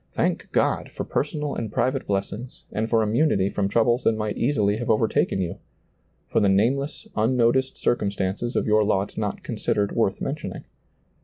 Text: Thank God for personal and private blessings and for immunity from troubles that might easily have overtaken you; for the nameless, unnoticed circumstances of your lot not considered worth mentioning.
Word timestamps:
Thank 0.13 0.51
God 0.51 0.89
for 0.89 1.03
personal 1.03 1.53
and 1.53 1.71
private 1.71 2.07
blessings 2.07 2.65
and 2.71 2.89
for 2.89 3.03
immunity 3.03 3.51
from 3.51 3.67
troubles 3.67 4.03
that 4.03 4.13
might 4.17 4.35
easily 4.35 4.77
have 4.77 4.89
overtaken 4.89 5.41
you; 5.41 5.59
for 6.25 6.39
the 6.39 6.49
nameless, 6.49 7.07
unnoticed 7.15 7.77
circumstances 7.77 8.55
of 8.55 8.65
your 8.65 8.83
lot 8.83 9.15
not 9.15 9.43
considered 9.43 9.91
worth 9.91 10.19
mentioning. 10.19 10.63